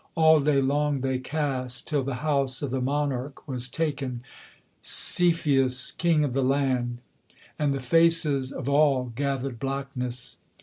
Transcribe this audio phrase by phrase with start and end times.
[0.15, 4.23] All day long they cast, till the house of the monarch was taken,
[4.81, 6.97] Cepheus, king of the land;
[7.59, 10.37] and the faces of all gathered blackness.